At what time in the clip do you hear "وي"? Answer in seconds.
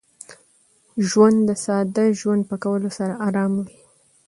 3.63-3.77